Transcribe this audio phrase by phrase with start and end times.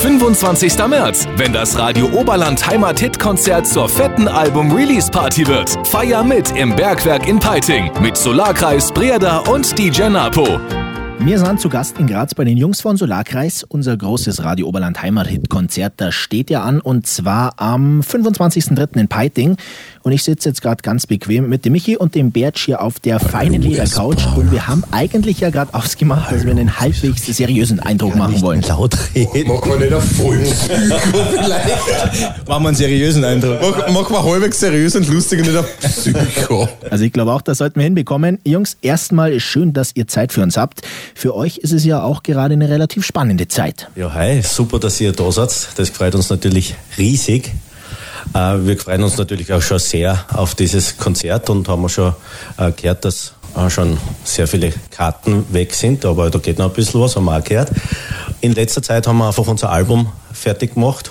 [0.00, 0.78] 25.
[0.88, 5.86] März, wenn das Radio Oberland Heimat-Hit-Konzert zur fetten Album-Release-Party wird.
[5.86, 10.58] Feier mit im Bergwerk in Peiting mit Solarkreis Breda und DJ Napo.
[11.22, 13.62] Wir sind zu Gast in Graz bei den Jungs von Solarkreis.
[13.62, 18.98] Unser großes Radio Oberland Heimat-Hit-Konzert, das steht ja an und zwar am 25.03.
[18.98, 19.56] in Peiting.
[20.02, 22.98] Und ich sitze jetzt gerade ganz bequem mit dem Michi und dem Bert hier auf
[23.00, 24.36] der feinen Ledercouch.
[24.36, 28.62] Und wir haben eigentlich ja gerade ausgemacht, dass wir einen halbwegs seriösen Eindruck machen wollen.
[28.62, 29.48] Laut reden.
[29.48, 32.48] Machen wir nicht auf vollen vielleicht.
[32.48, 33.58] machen wir einen seriösen Eindruck.
[33.60, 36.68] Mach, machen wir halbwegs seriös und lustig und nicht auf Psycho.
[36.90, 38.38] Also ich glaube auch, das sollten wir hinbekommen.
[38.44, 40.82] Jungs, erstmal schön, dass ihr Zeit für uns habt.
[41.14, 43.88] Für euch ist es ja auch gerade eine relativ spannende Zeit.
[43.96, 45.50] Ja, hi, super, dass ihr da seid.
[45.76, 47.52] Das freut uns natürlich riesig.
[48.34, 52.14] Äh, wir freuen uns natürlich auch schon sehr auf dieses Konzert und haben schon
[52.58, 56.72] äh, gehört, dass äh, schon sehr viele Karten weg sind, aber da geht noch ein
[56.72, 57.70] bisschen was, haben wir auch gehört.
[58.40, 61.10] In letzter Zeit haben wir einfach unser Album fertig gemacht,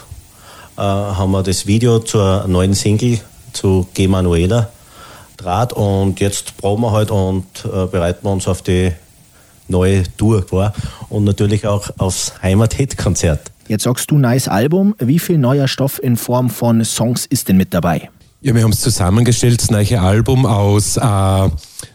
[0.78, 3.20] haben wir das Video zur neuen Single
[3.52, 4.08] zu G.
[4.08, 4.70] Manuela
[5.36, 8.94] Draht und jetzt proben wir halt und bereiten wir uns auf die
[9.68, 10.74] neue Tour vor
[11.10, 13.52] und natürlich auch aufs Heimat-Hit-Konzert.
[13.70, 14.96] Jetzt sagst du, nice Album.
[14.98, 18.10] Wie viel neuer Stoff in Form von Songs ist denn mit dabei?
[18.42, 21.50] Ja, wir haben es zusammengestellt, das neue Album aus äh,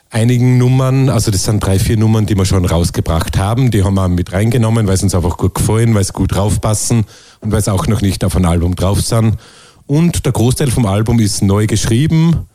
[0.08, 3.72] einigen Nummern, also das sind drei, vier Nummern, die wir schon rausgebracht haben.
[3.72, 7.06] Die haben wir mit reingenommen, weil es uns einfach gut gefallen, weil es gut draufpassen
[7.40, 9.36] und weil es auch noch nicht auf ein Album drauf sind.
[9.88, 12.46] Und der Großteil vom Album ist neu geschrieben.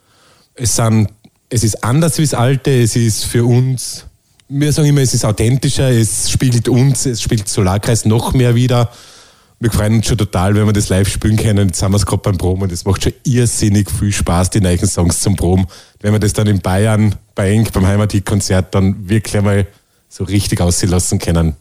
[0.55, 1.09] Es, sind,
[1.49, 4.05] es ist anders wie das alte, es ist für uns
[4.49, 8.91] wir sagen immer, es ist authentischer, es spielt uns, es spielt Solarkreis noch mehr wieder.
[9.59, 11.67] Wir freuen uns schon total, wenn wir das live spielen können.
[11.67, 14.61] Jetzt haben wir es gerade beim Proben und es macht schon irrsinnig viel Spaß, die
[14.61, 15.67] neuen Songs zum Proben.
[15.99, 19.67] Wenn wir das dann in Bayern bei Eng beim Heimatik-Konzert dann wirklich einmal
[20.07, 21.55] so richtig aussehen lassen können.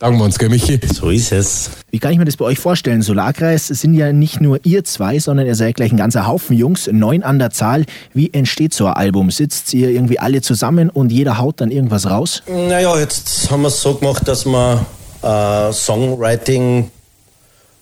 [0.00, 0.80] Danken wir uns, gell, Michi?
[0.94, 1.68] So ist es.
[1.90, 3.02] Wie kann ich mir das bei euch vorstellen?
[3.02, 6.88] Solarkreis sind ja nicht nur ihr zwei, sondern ihr seid gleich ein ganzer Haufen Jungs,
[6.90, 7.84] neun an der Zahl.
[8.14, 9.30] Wie entsteht so ein Album?
[9.30, 12.42] Sitzt ihr irgendwie alle zusammen und jeder haut dann irgendwas raus?
[12.46, 14.86] Naja, jetzt haben wir es so gemacht, dass wir
[15.20, 16.90] äh, Songwriting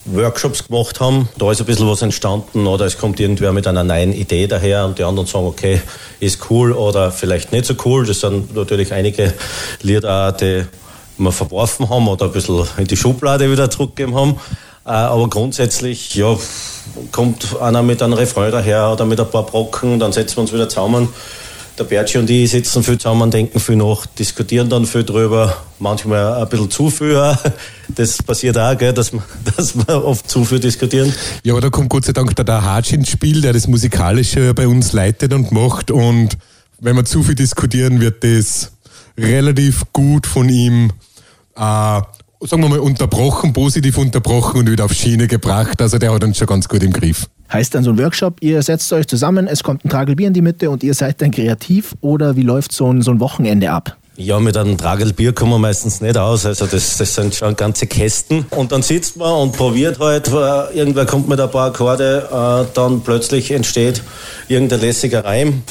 [0.07, 1.29] Workshops gemacht haben.
[1.39, 4.87] Da ist ein bisschen was entstanden oder es kommt irgendwer mit einer neuen Idee daher
[4.87, 5.83] und die anderen sagen, okay,
[6.19, 8.05] ist cool oder vielleicht nicht so cool.
[8.05, 9.33] Das sind natürlich einige
[9.83, 10.65] Lieder, die
[11.19, 14.37] wir verworfen haben oder ein bisschen in die Schublade wieder zurückgegeben haben.
[14.85, 16.37] Äh, aber grundsätzlich, ja,
[17.13, 20.53] kommt einer mit einem Refrain daher oder mit ein paar Brocken, dann setzen wir uns
[20.53, 21.09] wieder zusammen.
[21.79, 26.35] Der Bertschi und ich sitzen viel zusammen, denken viel nach, diskutieren dann viel drüber, manchmal
[26.35, 27.37] ein bisschen zu viel.
[27.95, 29.23] Das passiert auch, gell, dass, wir,
[29.57, 31.13] dass wir oft zu viel diskutieren.
[31.43, 34.53] Ja, aber da kommt Gott sei Dank der, der Hatsch ins Spiel, der das Musikalische
[34.55, 35.91] bei uns leitet und macht.
[35.91, 36.37] Und
[36.81, 38.73] wenn wir zu viel diskutieren, wird das
[39.19, 40.93] relativ gut von ihm
[41.59, 45.81] äh, sagen wir mal, unterbrochen, positiv unterbrochen und wieder auf Schiene gebracht.
[45.83, 47.27] Also der hat uns schon ganz gut im Griff.
[47.53, 50.43] Heißt dann so ein Workshop, ihr setzt euch zusammen, es kommt ein Tragelbier in die
[50.43, 53.97] Mitte und ihr seid dann kreativ oder wie läuft so ein, so ein Wochenende ab?
[54.17, 56.45] Ja, mit einem Tragelbier kommen wir meistens nicht aus.
[56.45, 58.47] Also das, das sind schon ganze Kästen.
[58.51, 60.29] Und dann sitzt man und probiert halt,
[60.75, 64.03] irgendwer kommt mit ein paar Akkorde, äh, dann plötzlich entsteht
[64.49, 65.63] irgendein lässiger Reim,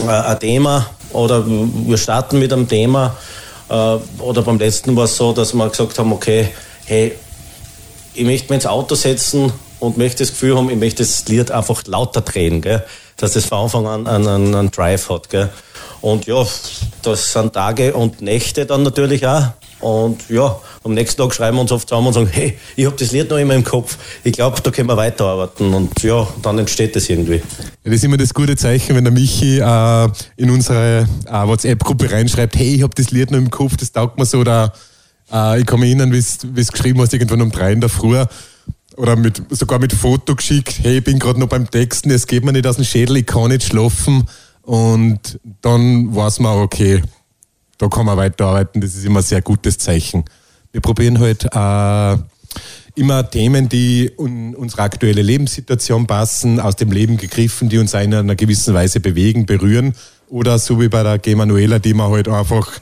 [0.00, 5.16] äh, ein Thema oder wir starten mit einem Thema äh, oder beim letzten war es
[5.16, 6.48] so, dass wir gesagt haben, okay,
[6.84, 7.12] hey,
[8.14, 11.50] ich möchte mich ins Auto setzen und möchte das Gefühl haben, ich möchte das Lied
[11.50, 12.84] einfach lauter drehen, gell?
[13.16, 15.30] dass es von Anfang an einen, einen Drive hat.
[15.30, 15.50] Gell?
[16.00, 16.44] Und ja,
[17.02, 19.48] das sind Tage und Nächte dann natürlich auch.
[19.84, 22.96] Und ja, am nächsten Tag schreiben wir uns oft zusammen und sagen, hey, ich habe
[22.98, 23.98] das Lied noch immer im Kopf.
[24.24, 25.74] Ich glaube, da können wir weiterarbeiten.
[25.74, 27.34] Und ja, dann entsteht das irgendwie.
[27.34, 27.42] Ja,
[27.84, 30.08] das ist immer das gute Zeichen, wenn der Michi äh,
[30.38, 34.18] in unsere äh, WhatsApp-Gruppe reinschreibt, hey, ich habe das Lied noch im Kopf, das taugt
[34.18, 34.38] mir so.
[34.38, 34.72] Oder
[35.30, 36.18] äh, ich kann mich erinnern, wie
[36.60, 38.24] es geschrieben hast, irgendwann um drei in der Früh.
[38.96, 42.42] Oder mit, sogar mit Foto geschickt, hey, ich bin gerade noch beim Texten, es geht
[42.42, 44.24] mir nicht aus dem Schädel, ich kann nicht schlafen.
[44.62, 47.02] Und dann weiß man, okay,
[47.84, 48.80] da kann man weiterarbeiten.
[48.80, 50.24] Das ist immer ein sehr gutes Zeichen.
[50.72, 52.16] Wir probieren halt äh,
[52.94, 58.14] immer Themen, die in unsere aktuelle Lebenssituation passen, aus dem Leben gegriffen, die uns in
[58.14, 59.94] einer gewissen Weise bewegen, berühren.
[60.28, 61.34] Oder so wie bei der G.
[61.34, 62.72] Manuela, die wir halt einfach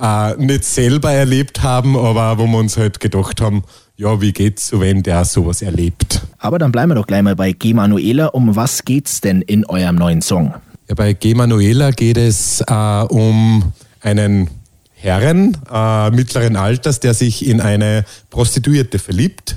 [0.00, 3.64] äh, nicht selber erlebt haben, aber wo wir uns halt gedacht haben,
[3.96, 6.22] ja, wie geht's so, wenn der sowas erlebt?
[6.38, 7.74] Aber dann bleiben wir doch gleich mal bei G.
[7.74, 8.28] Manuela.
[8.28, 10.54] Um was geht's denn in eurem neuen Song?
[10.88, 11.34] Ja, bei G.
[11.34, 13.72] Manuela geht es äh, um
[14.08, 14.48] einen
[14.94, 19.56] Herren äh, mittleren Alters, der sich in eine Prostituierte verliebt.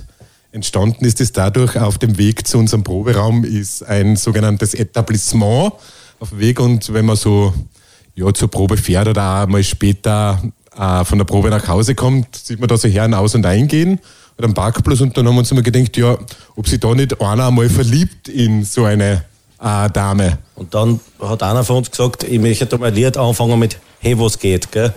[0.52, 5.74] Entstanden ist es dadurch, auf dem Weg zu unserem Proberaum ist ein sogenanntes Etablissement
[6.20, 7.54] auf dem Weg und wenn man so
[8.14, 10.42] ja, zur Probe fährt oder auch mal später
[10.78, 14.00] äh, von der Probe nach Hause kommt, sieht man da so Herren aus- und eingehen.
[14.36, 16.18] bei einem Parkplatz und dann haben wir uns immer gedacht, ja,
[16.56, 19.24] ob sich da nicht einer einmal verliebt in so eine
[19.62, 20.40] äh, Dame.
[20.56, 24.18] Und dann hat einer von uns gesagt, ich möchte da mal Lied anfangen mit Hey,
[24.18, 24.94] was geht, gell?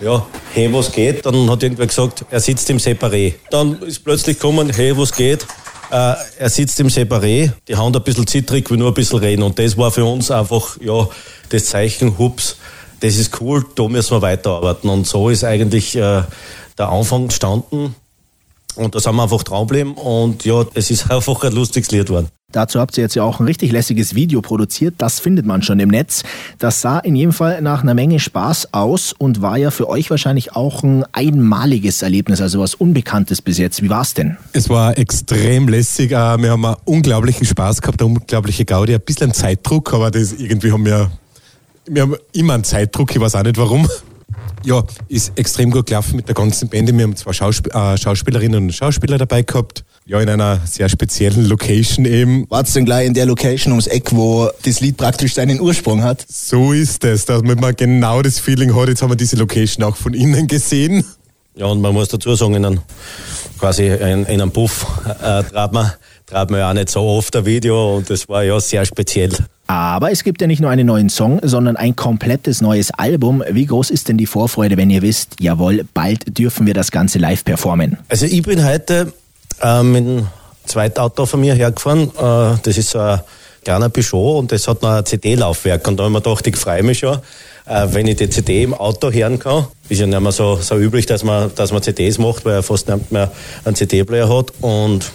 [0.00, 1.24] Ja, hey, was geht?
[1.24, 3.34] Dann hat irgendwer gesagt, er sitzt im Separé.
[3.50, 5.46] Dann ist plötzlich gekommen, hey, was geht?
[5.90, 9.42] Äh, er sitzt im Separé, die Hand ein bisschen zittrig, will nur ein bisschen reden.
[9.42, 11.06] Und das war für uns einfach, ja,
[11.50, 12.56] das Zeichen, hups,
[13.00, 14.90] das ist cool, da müssen wir weiterarbeiten.
[14.90, 16.22] Und so ist eigentlich äh,
[16.78, 17.94] der Anfang entstanden.
[18.76, 22.06] Und da sind wir einfach dran geblieben und ja, es ist einfach ein lustiges Lied
[22.06, 22.28] geworden.
[22.52, 25.80] Dazu habt ihr jetzt ja auch ein richtig lässiges Video produziert, das findet man schon
[25.80, 26.22] im Netz.
[26.58, 30.10] Das sah in jedem Fall nach einer Menge Spaß aus und war ja für euch
[30.10, 33.82] wahrscheinlich auch ein einmaliges Erlebnis, also was Unbekanntes bis jetzt.
[33.82, 34.36] Wie war es denn?
[34.52, 36.12] Es war extrem lässig.
[36.12, 40.32] Äh, wir haben einen unglaublichen Spaß gehabt, eine unglaubliche Gaudi, ein bisschen Zeitdruck, aber das
[40.32, 41.10] irgendwie haben wir,
[41.86, 43.88] wir haben immer einen Zeitdruck, ich weiß auch nicht warum.
[44.64, 46.92] Ja, ist extrem gut gelaufen mit der ganzen Band.
[46.92, 49.84] Wir haben zwei Schauspiel äh, Schauspielerinnen und Schauspieler dabei gehabt.
[50.06, 52.48] Ja, in einer sehr speziellen Location eben.
[52.50, 56.02] War es denn gleich in der Location ums Eck, wo das Lied praktisch seinen Ursprung
[56.02, 56.24] hat?
[56.28, 58.88] So ist es, damit man genau das Feeling hat.
[58.88, 61.04] Jetzt haben wir diese Location auch von innen gesehen.
[61.56, 62.80] Ja, und man muss dazu sagen, in einem,
[63.58, 64.86] quasi in, in einem Puff
[65.22, 65.92] äh, trat man
[66.26, 69.30] trat man ja auch nicht so oft ein Video und das war ja sehr speziell.
[69.66, 73.42] Aber es gibt ja nicht nur einen neuen Song, sondern ein komplettes neues Album.
[73.50, 77.18] Wie groß ist denn die Vorfreude, wenn ihr wisst, jawohl, bald dürfen wir das Ganze
[77.18, 77.98] live performen?
[78.08, 79.12] Also ich bin heute
[79.60, 80.26] äh, mit einem
[80.66, 82.10] zweiten Auto von mir hergefahren.
[82.10, 83.20] Äh, das ist so ein
[83.64, 85.88] kleiner Peugeot und das hat noch ein CD-Laufwerk.
[85.88, 87.18] Und da habe ich mir gedacht, ich freue mich schon,
[87.66, 89.66] äh, wenn ich die CD im Auto hören kann.
[89.88, 92.62] Ist ja nicht mehr so, so üblich, dass man, dass man CDs macht, weil er
[92.62, 93.32] fast nicht mehr
[93.64, 94.52] einen CD-Player hat.
[94.60, 95.10] Und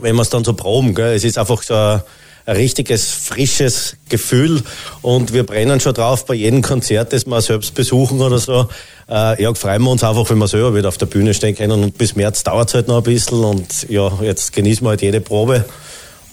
[0.00, 0.94] wenn wir es dann so proben.
[0.94, 1.14] Gell?
[1.14, 2.00] Es ist einfach so ein,
[2.46, 4.62] ein richtiges, frisches Gefühl
[5.02, 8.68] und wir brennen schon drauf bei jedem Konzert, das wir selbst besuchen oder so.
[9.08, 11.82] Äh, ja, freuen wir uns einfach, wenn wir selber wieder auf der Bühne stehen können
[11.82, 15.02] und bis März dauert es halt noch ein bisschen und ja, jetzt genießen wir halt
[15.02, 15.64] jede Probe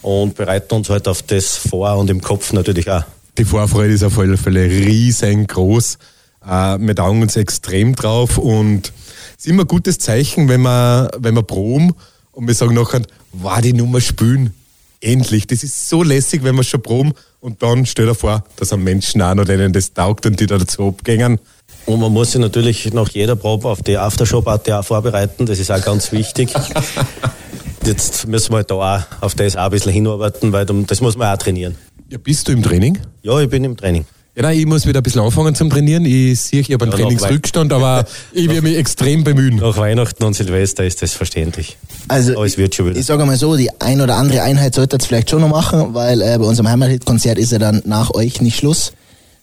[0.02, 3.04] und bereiten uns halt auf das vor und im Kopf natürlich auch.
[3.38, 5.98] Die Vorfreude ist auf alle Fälle riesengroß.
[6.46, 8.92] Äh, wir dauern uns extrem drauf und
[9.38, 11.94] es ist immer ein gutes Zeichen, wenn wir, wenn wir proben
[12.34, 14.54] und wir sagen nachher, war die Nummer spülen.
[15.02, 15.48] Endlich.
[15.48, 18.84] Das ist so lässig, wenn wir schon proben und dann stell dir vor, dass ein
[18.84, 21.40] Menschen auch noch denen das taugt und die da dazu abgängen.
[21.88, 25.48] Und man muss sich natürlich nach jeder Probe auf die Aftershow-Party auch vorbereiten.
[25.48, 26.54] Das ist auch ganz wichtig.
[27.86, 31.18] Jetzt müssen wir halt da auch auf das auch ein bisschen hinarbeiten, weil das muss
[31.18, 31.76] man auch trainieren.
[32.10, 33.00] Ja, bist du im Training?
[33.24, 34.06] Ja, ich bin im Training.
[34.34, 36.06] Ja, nein, ich muss wieder ein bisschen anfangen zum Trainieren.
[36.06, 39.58] Ich sehe, ich habe einen ja, Trainingsrückstand, aber ich werde mich extrem bemühen.
[39.58, 41.78] Nach Weihnachten und Silvester ist das verständlich.
[42.08, 42.98] Also, aber es wird schon wieder.
[42.98, 45.94] ich sage mal so, die ein oder andere Einheit sollte ihr vielleicht schon noch machen,
[45.94, 48.94] weil äh, bei unserem Heimathit-Konzert ist ja dann nach euch nicht Schluss,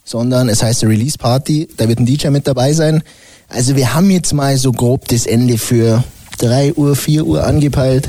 [0.05, 3.03] sondern es heißt Release Party, da wird ein DJ mit dabei sein.
[3.51, 6.03] Also wir haben jetzt mal so grob das Ende für
[6.39, 8.09] 3 Uhr, 4 Uhr angepeilt.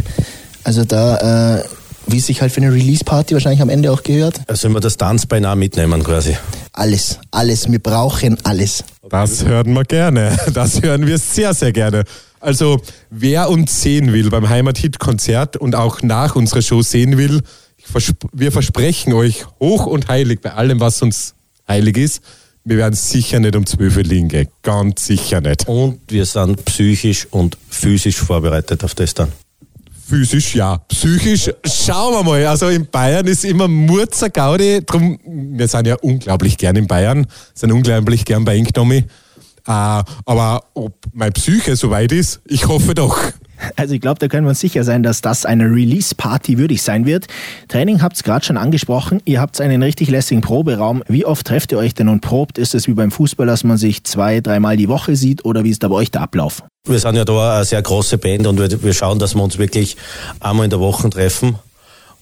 [0.64, 1.64] Also da äh,
[2.12, 4.42] wie es sich halt für eine Release-Party wahrscheinlich am Ende auch gehört.
[4.48, 6.38] Also wenn wir das Tanzbein auch mitnehmen quasi.
[6.74, 8.84] Alles, alles, wir brauchen alles.
[9.10, 10.38] Das hören wir gerne.
[10.54, 12.04] Das hören wir sehr, sehr gerne.
[12.40, 17.42] Also wer uns sehen will beim Heimat-Hit-Konzert und auch nach unserer Show sehen will,
[18.34, 21.36] wir versprechen euch hoch und heilig bei allem, was uns
[21.68, 22.22] heilig ist,
[22.64, 24.48] wir werden sicher nicht um 12 Uhr liegen gehen.
[24.62, 25.68] Ganz sicher nicht.
[25.68, 29.32] Und wir sind psychisch und physisch vorbereitet auf das dann.
[30.10, 32.48] Physisch ja, psychisch schauen wir mal.
[32.48, 37.28] Also in Bayern ist immer Murzer Gaudi, drum, wir sind ja unglaublich gern in Bayern,
[37.54, 38.98] sind unglaublich gern bei Inknomi.
[38.98, 39.04] Äh,
[39.68, 43.20] aber ob mein Psyche soweit ist, ich hoffe doch.
[43.76, 47.06] Also ich glaube, da können wir uns sicher sein, dass das eine Release-Party würdig sein
[47.06, 47.28] wird.
[47.68, 49.22] Training habt ihr gerade schon angesprochen.
[49.26, 51.04] Ihr habt einen richtig lässigen Proberaum.
[51.08, 52.58] Wie oft trefft ihr euch denn und probt?
[52.58, 55.70] Ist es wie beim Fußball, dass man sich zwei, dreimal die Woche sieht oder wie
[55.70, 56.64] ist da bei euch der Ablauf?
[56.88, 59.98] Wir sind ja da eine sehr große Band und wir schauen, dass wir uns wirklich
[60.40, 61.56] einmal in der Woche treffen.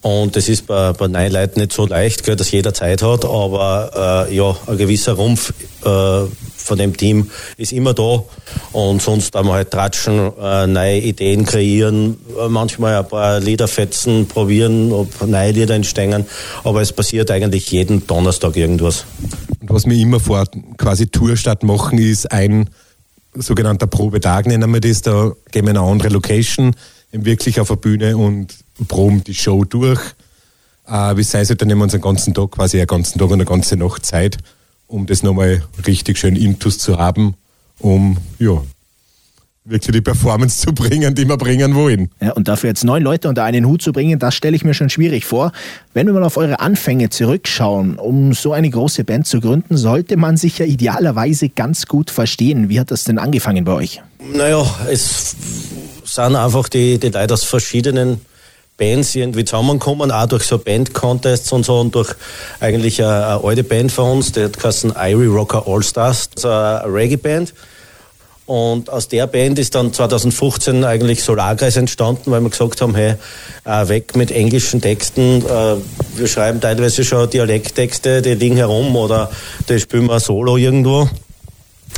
[0.01, 3.25] Und das ist bei, bei neun Leuten nicht so leicht, gell, dass jeder Zeit hat,
[3.25, 6.21] aber äh, ja, ein gewisser Rumpf äh,
[6.67, 8.23] von dem Team ist immer da.
[8.73, 14.27] Und sonst haben wir halt tratschen, äh, neue Ideen kreieren, äh, manchmal ein paar Liederfetzen
[14.27, 16.25] probieren, ob neue Lieder entstehen.
[16.63, 19.05] Aber es passiert eigentlich jeden Donnerstag irgendwas.
[19.59, 20.45] Und was wir immer vor
[20.77, 22.69] quasi Tourstart machen, ist ein
[23.33, 25.01] sogenannter Probetag, nennen wir das.
[25.01, 26.75] Da gehen wir in eine andere Location,
[27.11, 28.53] wirklich auf der Bühne und
[28.87, 30.01] proben die Show durch.
[30.87, 33.27] Äh, wie sei es, dann nehmen wir uns einen ganzen Tag, quasi einen ganzen Tag
[33.27, 34.37] und eine ganze Nacht Zeit
[34.87, 37.35] um das nochmal richtig schön intus zu haben,
[37.79, 38.61] um ja,
[39.65, 42.09] wirklich die Performance zu bringen, die wir bringen wollen.
[42.21, 44.73] Ja, und dafür jetzt neun Leute unter einen Hut zu bringen, das stelle ich mir
[44.73, 45.51] schon schwierig vor.
[45.93, 50.15] Wenn wir mal auf eure Anfänge zurückschauen, um so eine große Band zu gründen, sollte
[50.15, 52.69] man sich ja idealerweise ganz gut verstehen.
[52.69, 54.01] Wie hat das denn angefangen bei euch?
[54.33, 55.35] Naja, es
[56.05, 58.21] sind einfach die, die Leute aus verschiedenen
[58.77, 62.13] Bands irgendwie zusammenkommen, auch durch so Band-Contests und so und durch
[62.59, 66.49] eigentlich eine, eine alte Band von uns, die hat geheißen Irie Rocker All Stars, so
[66.49, 67.53] eine Reggae-Band.
[68.45, 73.15] Und aus der Band ist dann 2015 eigentlich Solarkreis entstanden, weil wir gesagt haben, hey,
[73.65, 75.43] äh, weg mit englischen Texten.
[75.45, 75.75] Äh,
[76.15, 79.29] wir schreiben teilweise schon Dialekttexte, die liegen herum oder
[79.67, 81.09] die spielen wir solo irgendwo.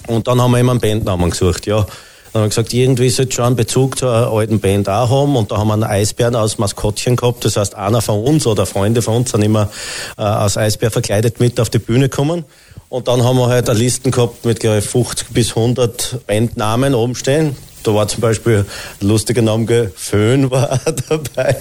[0.07, 1.85] Und dann haben wir immer einen Bandnamen gesucht, ja.
[2.31, 5.35] Dann haben wir gesagt, irgendwie sollte schon einen Bezug zur alten Band auch haben.
[5.35, 7.43] Und da haben wir einen Eisbären als Maskottchen gehabt.
[7.43, 9.69] Das heißt, einer von uns oder Freunde von uns sind immer
[10.17, 12.45] äh, als Eisbär verkleidet mit auf die Bühne gekommen.
[12.89, 16.95] Und dann haben wir halt eine Listen gehabt mit glaube ich, 50 bis 100 Bandnamen
[16.95, 17.55] oben stehen.
[17.83, 18.65] Da war zum Beispiel
[19.01, 21.55] ein lustiger Name, Föhn war dabei.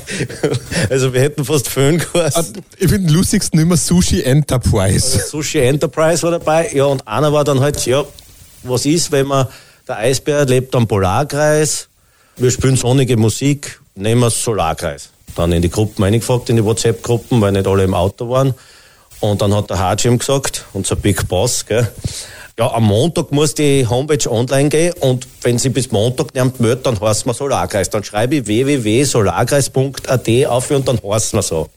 [0.91, 2.57] Also wir hätten fast Föhn geheißen.
[2.57, 5.19] Ah, ich finde den lustigsten immer Sushi Enterprise.
[5.29, 6.71] Sushi Enterprise war dabei.
[6.75, 8.05] Ja, und einer war dann halt, ja,
[8.65, 9.47] was ist, wenn man
[9.89, 11.89] der Eisbär lebt am Polarkreis.
[12.37, 15.09] Wir spielen sonnige Musik, nehmen wir Solarkreis.
[15.35, 18.55] Dann in die Gruppen eingefragt, in die WhatsApp-Gruppen, weil nicht alle im Auto waren.
[19.21, 21.91] Und dann hat der Hajim gesagt, unser Big Boss, gell,
[22.59, 26.87] ja, am Montag muss die Homepage online gehen und wenn sie bis Montag nicht meldet,
[26.87, 27.89] dann heißt man Solarkreis.
[27.89, 31.69] Dann schreibe ich www.solarkreis.at auf und dann heißt man so.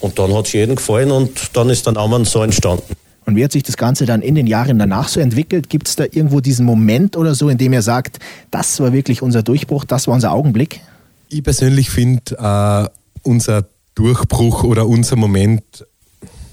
[0.00, 2.96] Und dann hat es jedem gefallen und dann ist der Name so entstanden.
[3.24, 5.68] Und wie hat sich das Ganze dann in den Jahren danach so entwickelt?
[5.68, 8.18] Gibt es da irgendwo diesen Moment oder so, in dem er sagt,
[8.50, 10.80] das war wirklich unser Durchbruch, das war unser Augenblick?
[11.28, 12.88] Ich persönlich finde, äh,
[13.22, 15.62] unser Durchbruch oder unser Moment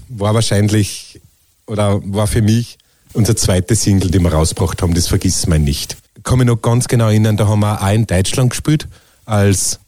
[0.08, 1.20] war wahrscheinlich
[1.66, 2.78] oder war für mich
[3.12, 5.96] unser zweites Single, den wir rausgebracht haben, das vergisst man nicht.
[6.16, 8.86] Ich kann mich noch ganz genau erinnern, da haben wir auch in Deutschland gespielt
[9.24, 9.80] als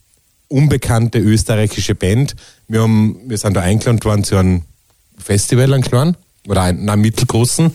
[0.48, 2.34] unbekannte österreichische Band.
[2.68, 4.62] Wir, haben, wir sind da eingeladen worden zu einem
[5.18, 6.16] Festival, einem kleinen
[6.48, 7.70] oder einem mittelgroßen.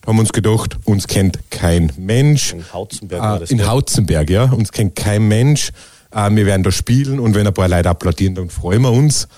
[0.00, 2.52] Da haben wir uns gedacht, uns kennt kein Mensch.
[2.52, 3.50] In Hautzenberg war das.
[3.50, 4.44] Äh, in Hautzenberg, ja.
[4.44, 5.70] Uns kennt kein Mensch.
[6.10, 9.28] Äh, wir werden da spielen und wenn ein paar Leute applaudieren, dann freuen wir uns.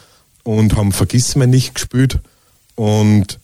[0.43, 2.19] Und haben Vergiss mir nicht gespielt.
[2.75, 3.39] Und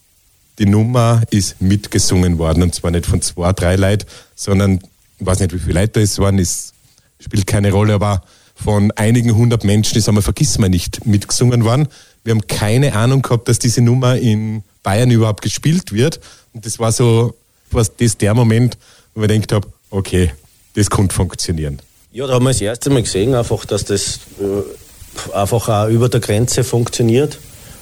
[0.59, 2.63] die Nummer ist mitgesungen worden.
[2.63, 4.81] Und zwar nicht von zwei, drei Leuten, sondern
[5.19, 6.75] ich weiß nicht, wie viele Leute es waren, ist,
[7.21, 8.23] spielt keine Rolle, aber
[8.55, 11.89] von einigen hundert Menschen ist einmal Vergiss mir nicht mitgesungen worden.
[12.25, 16.21] Wir haben keine Ahnung gehabt, dass diese Nummer in Bayern überhaupt gespielt wird.
[16.53, 17.35] Und das war so,
[17.71, 18.77] was das der Moment,
[19.15, 20.33] wo ich gedacht habe, okay,
[20.75, 21.81] das könnte funktionieren.
[22.13, 26.09] Ja, da haben wir das erste Mal gesehen, einfach, dass das äh, einfach auch über
[26.09, 27.39] der Grenze funktioniert.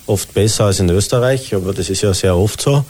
[0.06, 2.84] Oft besser als in Österreich, aber das ist ja sehr oft so.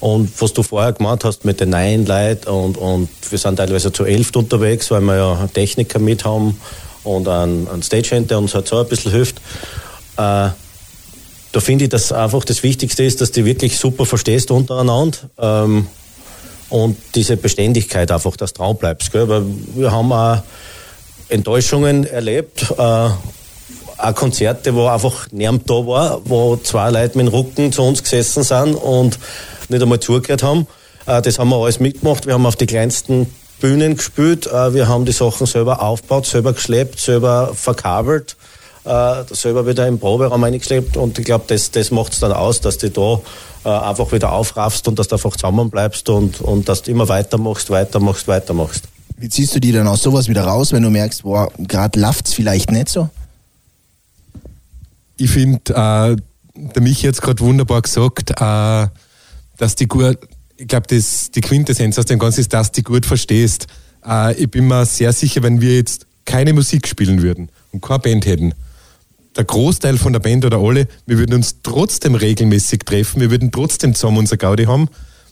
[0.00, 3.92] Und was du vorher gemacht hast mit den neuen Leuten und, und wir sind teilweise
[3.92, 6.60] zu elf unterwegs, weil wir ja Techniker mit haben
[7.04, 9.40] und einen, einen Stagehand, der uns halt so ein bisschen hilft.
[10.16, 10.48] Äh,
[11.52, 15.18] da finde ich, dass einfach das Wichtigste ist, dass du wirklich super verstehst untereinander.
[15.38, 15.86] Ähm,
[16.70, 19.12] und diese Beständigkeit einfach, dass du dran bleibst.
[19.12, 19.28] Gell?
[19.28, 19.44] Weil
[19.74, 20.42] wir haben auch
[21.28, 27.34] Enttäuschungen erlebt, äh, auch Konzerte, wo einfach niemand da war, wo zwei Leute mit dem
[27.34, 29.18] Rücken zu uns gesessen sind und
[29.68, 30.66] nicht einmal zugehört haben.
[31.06, 32.26] Äh, das haben wir alles mitgemacht.
[32.26, 33.26] Wir haben auf die kleinsten
[33.60, 34.46] Bühnen gespielt.
[34.46, 38.36] Äh, wir haben die Sachen selber aufgebaut, selber geschleppt, selber verkabelt
[38.84, 42.60] äh, selber wieder im Proberaum eingeschleppt und ich glaube, das, das macht es dann aus,
[42.60, 43.20] dass du da
[43.64, 47.70] äh, einfach wieder aufraffst und dass du einfach zusammenbleibst und, und dass du immer weitermachst,
[47.70, 48.84] weitermachst, weitermachst.
[49.16, 52.34] Wie ziehst du die dann aus sowas wieder raus, wenn du merkst, boah, gerade es
[52.34, 53.08] vielleicht nicht so?
[55.16, 56.16] Ich finde, äh,
[56.54, 58.88] der Michi jetzt gerade wunderbar gesagt, äh,
[59.58, 60.18] dass die gut,
[60.56, 63.68] ich glaube, die Quintessenz aus dem Ganzen ist, dass du gut verstehst.
[64.04, 68.00] Äh, ich bin mir sehr sicher, wenn wir jetzt keine Musik spielen würden und keine
[68.00, 68.54] Band hätten,
[69.36, 73.50] der Großteil von der Band oder alle, wir würden uns trotzdem regelmäßig treffen, wir würden
[73.50, 74.88] trotzdem zusammen unser Gaudi haben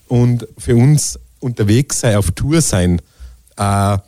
[0.08, 3.00] und für uns unterwegs sein, auf Tour sein,
[3.56, 3.98] äh,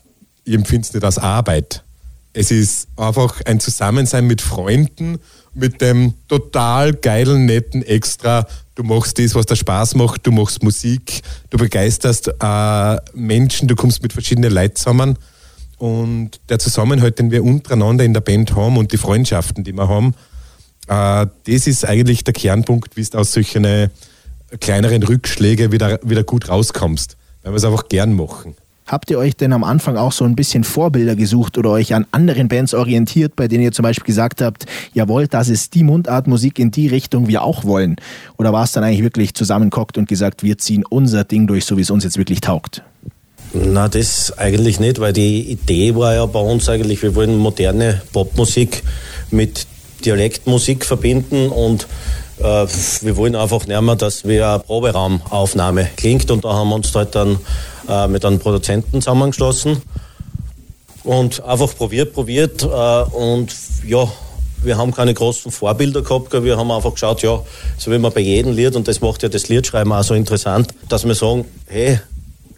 [0.44, 1.84] ich empfinde es nicht als Arbeit.
[2.32, 5.18] Es ist einfach ein Zusammensein mit Freunden,
[5.54, 8.46] mit dem total geilen, netten Extra.
[8.74, 11.20] Du machst das, was dir Spaß macht, du machst Musik,
[11.50, 15.18] du begeisterst äh, Menschen, du kommst mit verschiedenen Leuten zusammen.
[15.82, 19.88] Und der Zusammenhalt, den wir untereinander in der Band haben und die Freundschaften, die wir
[19.88, 20.14] haben,
[20.86, 23.90] äh, das ist eigentlich der Kernpunkt, wie du aus solchen
[24.60, 28.54] kleineren Rückschlägen wieder, wieder gut rauskommst, weil wir es einfach gern machen.
[28.86, 32.06] Habt ihr euch denn am Anfang auch so ein bisschen Vorbilder gesucht oder euch an
[32.12, 36.60] anderen Bands orientiert, bei denen ihr zum Beispiel gesagt habt, jawohl, das ist die Mundartmusik
[36.60, 37.96] in die Richtung wir auch wollen?
[38.38, 41.76] Oder war es dann eigentlich wirklich zusammenkockt und gesagt, wir ziehen unser Ding durch, so
[41.76, 42.84] wie es uns jetzt wirklich taugt?
[43.54, 48.00] Na, das eigentlich nicht, weil die Idee war ja bei uns eigentlich, wir wollen moderne
[48.12, 48.82] Popmusik
[49.30, 49.66] mit
[50.06, 51.86] Dialektmusik verbinden und
[52.38, 52.66] äh,
[53.02, 56.94] wir wollen einfach nicht mehr, dass wir eine Proberaumaufnahme klingt und da haben wir uns
[56.94, 57.38] halt dann
[57.88, 59.82] äh, mit einem Produzenten zusammengeschlossen
[61.04, 63.54] und einfach probiert, probiert äh, und
[63.86, 64.10] ja,
[64.62, 67.42] wir haben keine großen Vorbilder gehabt, wir haben einfach geschaut, ja,
[67.76, 70.68] so wie man bei jedem Lied, und das macht ja das Liedschreiben auch so interessant,
[70.88, 72.00] dass wir sagen, hey,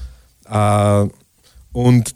[0.49, 1.07] Äh,
[1.73, 2.15] und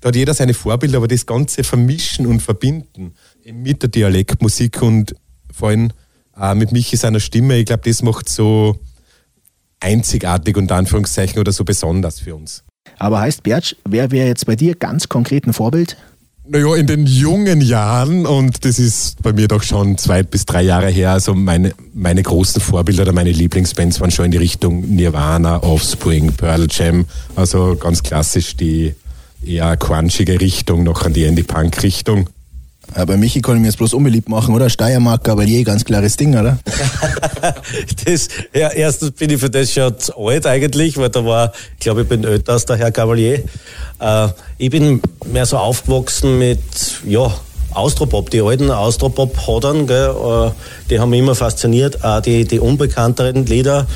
[0.00, 3.14] da hat jeder seine Vorbilder, aber das Ganze vermischen und verbinden
[3.52, 5.14] mit der Dialektmusik und
[5.52, 5.92] vor allem
[6.36, 8.78] äh, mit Michi seiner Stimme, ich glaube, das macht so
[9.80, 12.64] einzigartig und Anführungszeichen oder so besonders für uns.
[12.98, 15.96] Aber heißt Bertsch, wer wäre jetzt bei dir ganz konkret ein Vorbild?
[16.44, 20.62] Naja, in den jungen Jahren, und das ist bei mir doch schon zwei bis drei
[20.62, 24.80] Jahre her, also meine, meine großen Vorbilder oder meine Lieblingsbands waren schon in die Richtung
[24.80, 27.06] Nirvana, Offspring, Pearl Jam,
[27.36, 28.92] also ganz klassisch die
[29.44, 32.28] eher crunchige Richtung, noch an die Indie-Punk-Richtung.
[32.94, 34.68] Bei Michi kann ich mir jetzt bloß unbeliebt machen, oder?
[34.68, 36.58] Steiermark, Gabalier, ganz klares Ding, oder?
[38.04, 41.80] das, ja, erstens bin ich für das schon zu alt eigentlich, weil da war, ich
[41.80, 43.44] glaube, ich bin älter als der Herr Gabalier.
[43.98, 46.60] Äh, ich bin mehr so aufgewachsen mit,
[47.06, 47.32] ja,
[47.74, 50.50] Austropop, die alten Austropop-Hodern, äh,
[50.90, 53.86] die haben mich immer fasziniert, auch die, die unbekannteren Lieder.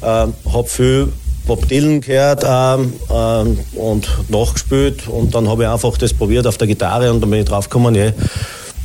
[0.00, 1.12] Äh, hab viel
[1.48, 5.08] Bob Dylan gehört ähm, ähm, und nachgespielt.
[5.08, 7.94] Und dann habe ich einfach das probiert auf der Gitarre und dann bin ich draufgekommen,
[7.94, 8.12] ja,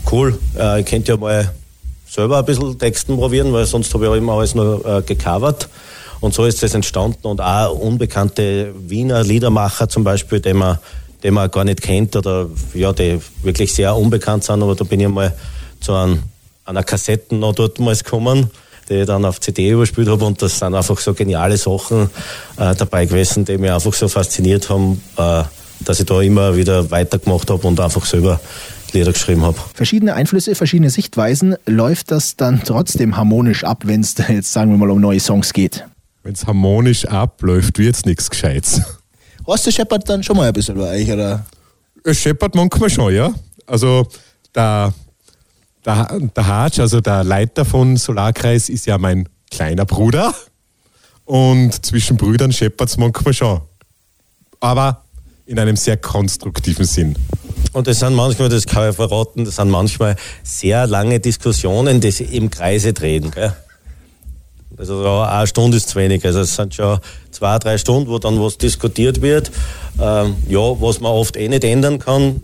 [0.10, 1.52] cool, äh, ich könnte ja mal
[2.10, 5.67] selber ein bisschen Texten probieren, weil sonst habe ich immer alles nur äh, gecovert.
[6.21, 7.28] Und so ist das entstanden.
[7.28, 10.80] Und auch unbekannte Wiener Liedermacher zum Beispiel, die man,
[11.21, 15.02] die man gar nicht kennt oder ja, die wirklich sehr unbekannt sind, aber da bin
[15.02, 15.36] ich mal
[15.82, 16.23] zu einem,
[16.63, 18.49] einer Kassetten noch dort mal gekommen
[18.93, 22.10] die ich dann auf CD überspielt habe und das sind einfach so geniale Sachen
[22.58, 25.43] äh, dabei gewesen, die mich einfach so fasziniert haben, äh,
[25.82, 28.39] dass ich da immer wieder weitergemacht habe und einfach selber
[28.93, 29.58] Lieder geschrieben habe.
[29.73, 31.56] Verschiedene Einflüsse, verschiedene Sichtweisen.
[31.65, 35.51] Läuft das dann trotzdem harmonisch ab, wenn es jetzt, sagen wir mal, um neue Songs
[35.53, 35.86] geht?
[36.21, 38.82] Wenn es harmonisch abläuft, wird es nichts Gescheites.
[39.47, 41.45] Hast du scheppert dann schon mal ein bisschen bei euch, oder?
[42.03, 43.34] Es scheppert manchmal schon, ja.
[43.65, 44.08] Also
[44.56, 44.93] der
[45.86, 50.34] der, der Hatsch, also der Leiter von Solarkreis, ist ja mein kleiner Bruder.
[51.26, 53.62] Und zwischen Brüdern scheppert es manchmal schon.
[54.60, 55.04] Aber
[55.46, 57.15] in einem sehr konstruktiven Sinn.
[57.74, 62.12] Und das sind manchmal, das kann ich verraten, das sind manchmal sehr lange Diskussionen, die
[62.12, 63.32] sich im Kreise drehen.
[63.32, 63.54] Gell?
[64.78, 66.26] Also eine Stunde ist zu wenig.
[66.26, 67.00] Also es sind schon
[67.32, 69.52] zwei, drei Stunden, wo dann was diskutiert wird.
[70.00, 72.41] Ähm, ja, was man oft eh nicht ändern kann.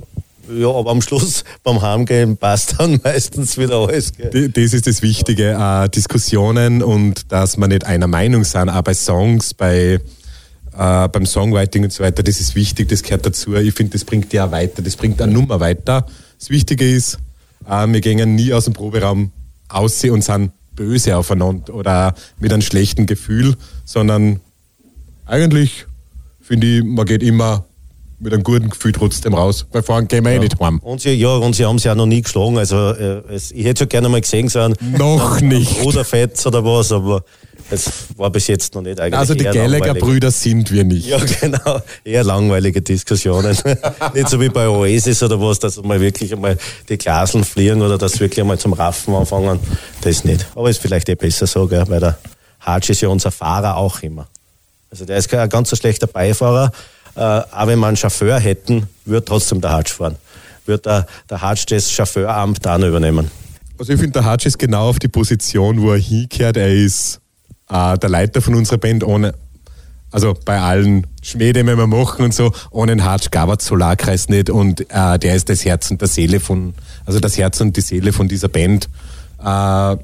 [0.51, 4.13] Ja, aber am Schluss beim Heimgehen passt dann meistens wieder alles.
[4.13, 4.49] Gell?
[4.49, 8.93] Das ist das Wichtige, äh, Diskussionen und dass man nicht einer Meinung sind, auch bei
[8.93, 9.99] Songs, bei
[10.77, 13.53] äh, beim Songwriting und so weiter, das ist wichtig, das gehört dazu.
[13.55, 16.05] Ich finde, das bringt ja weiter, das bringt eine Nummer weiter.
[16.39, 17.17] Das Wichtige ist,
[17.67, 19.31] äh, wir gehen nie aus dem Proberaum
[19.67, 24.39] aus und sind böse aufeinander oder mit einem schlechten Gefühl, sondern
[25.25, 25.85] eigentlich
[26.39, 27.65] finde ich, man geht immer
[28.19, 29.65] mit einem guten Gefühl trotzdem raus.
[29.71, 30.37] Weil vorhin gehen wir ja.
[30.37, 30.79] eh nicht heim.
[30.79, 32.57] Und sie, ja, und sie haben sie auch noch nie geschlagen.
[32.57, 35.83] Also äh, es, ich hätte schon gerne mal gesehen, so ein noch nicht.
[35.83, 37.23] Oder Fetz oder was, aber
[37.71, 39.17] es war bis jetzt noch nicht eigentlich.
[39.17, 41.07] Also die Gallagher-Brüder sind wir nicht.
[41.07, 41.81] Ja, genau.
[42.03, 43.57] Eher langweilige Diskussionen.
[44.13, 46.57] nicht so wie bei Oasis oder was, dass mal wirklich einmal
[46.89, 49.59] die Glaseln fliegen oder dass wirklich einmal zum Raffen anfangen.
[50.01, 50.45] Das nicht.
[50.55, 51.85] Aber ist vielleicht eh besser so, gell?
[51.87, 52.17] weil der
[52.59, 54.27] Hatsch ist ja unser Fahrer auch immer.
[54.91, 56.71] Also der ist kein ganz so schlechter Beifahrer,
[57.15, 60.15] äh, auch wenn wir einen Chauffeur hätten, wird trotzdem der Hatsch fahren.
[60.65, 63.29] Wird der, der Hatsch das Chauffeuramt dann übernehmen.
[63.77, 66.57] Also ich finde, der Hatsch ist genau auf die Position, wo er hinkehrt.
[66.57, 67.19] Er ist
[67.69, 69.33] äh, der Leiter von unserer Band ohne,
[70.11, 74.27] also bei allen Schmäh, die wir machen und so, ohne den Hatsch gab es Solarkreis
[74.29, 76.73] nicht und äh, der ist das Herz und der Seele von,
[77.05, 78.89] also das Herz und die Seele von dieser Band.
[79.39, 79.97] Äh,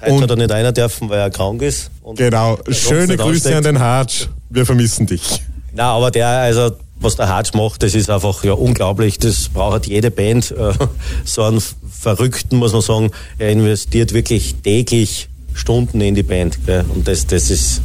[0.00, 1.90] Heute hat er nicht einer dürfen, weil er krank ist.
[2.14, 2.58] genau.
[2.70, 4.28] Schöne Grüße an den Hatsch.
[4.48, 5.42] Wir vermissen dich.
[5.72, 9.18] Na, aber der, also was der Hatsch macht, das ist einfach ja unglaublich.
[9.18, 10.54] Das braucht jede Band.
[11.24, 13.10] So einen Verrückten, muss man sagen.
[13.38, 16.64] Er investiert wirklich täglich Stunden in die Band.
[16.66, 16.84] Gell?
[16.94, 17.82] Und das, das, ist,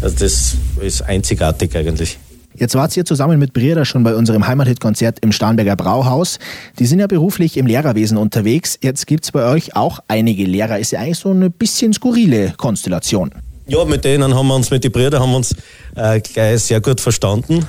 [0.00, 2.18] also das ist einzigartig eigentlich.
[2.54, 6.38] Jetzt wart ihr zusammen mit Brieda schon bei unserem Heimathit-Konzert im Starnberger Brauhaus.
[6.78, 8.78] Die sind ja beruflich im Lehrerwesen unterwegs.
[8.82, 10.78] Jetzt gibt es bei euch auch einige Lehrer.
[10.78, 13.32] Ist ja eigentlich so eine bisschen skurrile Konstellation.
[13.68, 15.54] Ja, mit denen haben wir uns, mit den Brüdern haben wir uns
[15.96, 17.66] äh, gleich sehr gut verstanden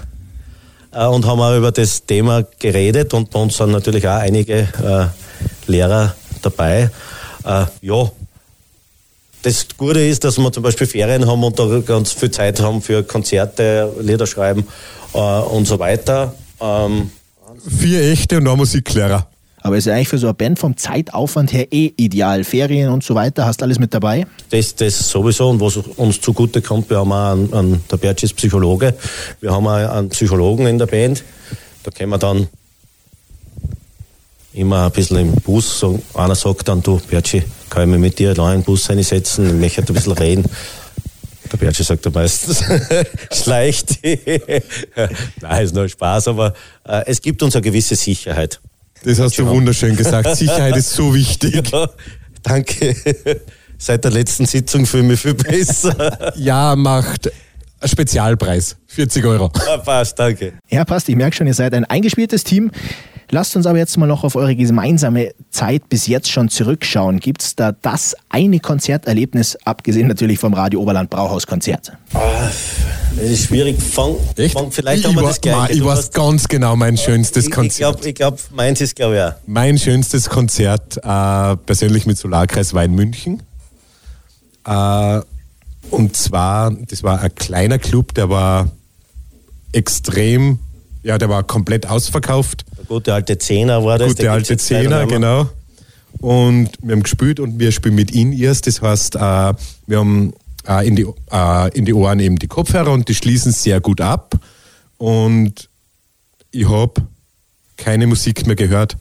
[0.91, 4.60] äh, und haben auch über das Thema geredet und bei uns sind natürlich auch einige
[4.83, 6.91] äh, Lehrer dabei.
[7.43, 8.12] Äh, ja,
[9.41, 12.81] das Gute ist, dass wir zum Beispiel Ferien haben und da ganz viel Zeit haben
[12.81, 14.67] für Konzerte, Lieder schreiben
[15.13, 16.36] äh, und so weiter.
[16.62, 17.10] Ähm,
[17.79, 19.27] Vier echte und ein Musiklehrer.
[19.67, 22.45] Aber ist ja eigentlich für so eine Band vom Zeitaufwand her eh ideal.
[22.45, 24.25] Ferien und so weiter, hast alles mit dabei?
[24.49, 28.23] Das, das sowieso und was uns zugute kommt, wir haben auch einen, einen der Bertsch
[28.23, 28.93] ist Psychologe,
[29.41, 31.21] wir haben auch einen Psychologen in der Band.
[31.84, 32.47] Da können wir dann
[34.53, 36.01] immer ein bisschen im Bus sagen.
[36.13, 39.47] Einer sagt dann, du Bertschi, kann ich mich mit dir allein in den Bus reinsetzen?
[39.47, 40.45] Ich möchte ein bisschen reden.
[41.51, 42.63] Der Bertschi sagt dann meistens,
[43.34, 43.99] schleicht.
[45.41, 46.53] Nein, ist nur Spaß, aber
[46.88, 48.62] äh, es gibt uns eine gewisse Sicherheit.
[49.03, 50.36] Das hast du wunderschön gesagt.
[50.36, 51.71] Sicherheit ist so wichtig.
[51.71, 51.89] Ja,
[52.43, 52.95] danke.
[53.77, 56.33] Seit der letzten Sitzung fühle ich mich viel besser.
[56.38, 57.29] Ja, macht
[57.79, 58.77] einen Spezialpreis.
[58.88, 59.51] 40 Euro.
[59.67, 60.53] Ja, passt, danke.
[60.69, 61.10] Ja, passt.
[61.10, 62.71] Ich merke schon, ihr seid ein eingespieltes Team.
[63.30, 67.20] Lasst uns aber jetzt mal noch auf eure gemeinsame Zeit bis jetzt schon zurückschauen.
[67.20, 71.92] Gibt es da das eine Konzerterlebnis, abgesehen natürlich vom Radio Oberland Brauhaus Konzert?
[72.13, 72.20] Ah,
[73.18, 73.82] das ist schwierig.
[73.82, 74.54] Fang, Echt?
[74.58, 75.58] fang vielleicht ich, haben wir wa- das gleiche.
[75.60, 77.96] ma- Ich Du weiß hast- ganz genau mein schönstes ich, ich Konzert.
[77.96, 79.34] glaube, ich glaub, meins ist, glaube ich, auch.
[79.46, 83.44] Mein schönstes Konzert äh, persönlich mit Solarkreis war in München.
[84.66, 85.20] Äh,
[85.92, 88.70] und zwar, das war ein kleiner Club, der war
[89.74, 90.60] extrem,
[91.04, 92.63] ja, der war komplett ausverkauft.
[92.88, 94.10] Der gute alte Zehner war das.
[94.10, 95.50] Gute der alte Zehner, genau.
[96.19, 98.62] Und wir haben gespielt und wir spielen mit In-Ears.
[98.62, 99.54] Das heißt, äh,
[99.88, 100.34] wir haben
[100.67, 104.02] äh, in, die, äh, in die Ohren eben die Kopfhörer und die schließen sehr gut
[104.02, 104.36] ab.
[104.97, 105.69] Und
[106.52, 106.93] ich habe
[107.76, 108.97] keine Musik mehr gehört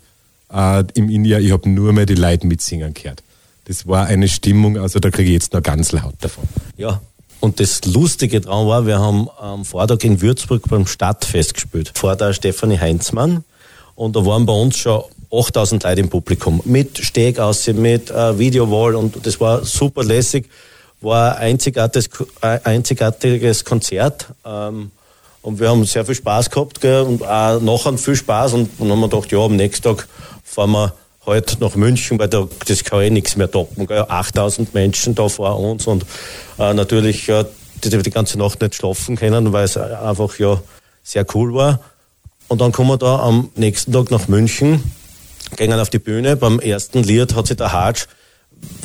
[0.94, 1.40] im In-Ear.
[1.40, 3.22] Ich habe nur mehr die Leute mitsingen gehört.
[3.64, 6.44] Das war eine Stimmung, also da kriege ich jetzt noch ganz laut davon.
[6.76, 7.00] Ja.
[7.40, 11.92] Und das Lustige daran war, wir haben am Vortag in Würzburg beim Stadtfest gespielt.
[11.94, 13.44] Vor der Stefanie Heinzmann.
[13.96, 16.60] Und da waren bei uns schon 8000 Leute im Publikum.
[16.64, 20.48] Mit Steg aus, mit äh, Videowall und das war super lässig.
[21.00, 22.08] War ein einzigartiges,
[22.40, 24.28] ein einzigartiges Konzert.
[24.44, 24.90] Ähm,
[25.42, 28.54] und wir haben sehr viel Spaß gehabt gell, und auch nachher viel Spaß.
[28.54, 30.08] Und dann haben wir gedacht, ja, am nächsten Tag
[30.44, 30.92] fahren wir
[31.26, 33.86] halt nach München, weil da, das kann eh nichts mehr toppen.
[33.86, 34.04] Gell.
[34.08, 36.04] 8000 Menschen da vor uns und
[36.58, 37.44] äh, natürlich ja,
[37.82, 40.60] die, die die ganze Nacht nicht schlafen können, weil es einfach ja
[41.02, 41.80] sehr cool war.
[42.48, 44.92] Und dann kommen wir da am nächsten Tag nach München,
[45.56, 46.36] gehen auf die Bühne.
[46.36, 48.06] Beim ersten Lied hat sich der Hatsch,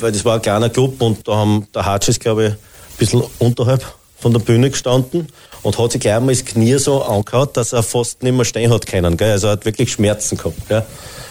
[0.00, 2.58] weil das war ein kleiner Club und da haben, der Hatsch ist, glaube ich, ein
[2.98, 3.84] bisschen unterhalb
[4.18, 5.28] von der Bühne gestanden
[5.62, 8.72] und hat sich gleich mal das Knie so angehauen, dass er fast nicht mehr stehen
[8.72, 9.16] hat können.
[9.16, 9.32] Gell?
[9.32, 10.68] Also er hat wirklich Schmerzen gehabt.
[10.68, 10.84] Gell?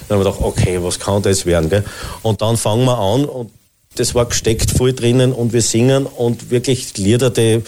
[0.08, 1.70] Dann haben wir gedacht, okay, was kann das werden?
[1.70, 1.84] Gell?
[2.22, 3.52] Und dann fangen wir an und
[3.96, 7.62] das war gesteckt voll drinnen und wir singen und wirklich Lieder, die,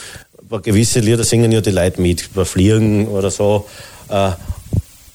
[0.62, 3.66] gewisse Lieder singen ja die Leute mit, bei Fliegen oder so.
[4.10, 4.32] Äh,